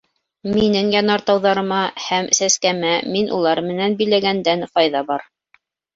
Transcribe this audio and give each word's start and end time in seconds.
Минең 0.53 0.87
янартауҙарыма, 0.93 1.83
һәм 2.05 2.29
сәскәмә 2.37 2.95
мин 3.17 3.29
улар 3.41 3.61
менән 3.69 3.99
биләгәндән 4.01 4.65
файҙа 4.73 5.03
бар. 5.13 5.29